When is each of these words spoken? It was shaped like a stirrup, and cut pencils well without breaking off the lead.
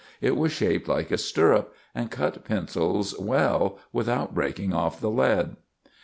It 0.19 0.35
was 0.35 0.51
shaped 0.51 0.87
like 0.87 1.11
a 1.11 1.15
stirrup, 1.19 1.75
and 1.93 2.09
cut 2.09 2.43
pencils 2.43 3.13
well 3.19 3.77
without 3.93 4.33
breaking 4.33 4.73
off 4.73 4.99
the 4.99 5.11
lead. 5.11 5.57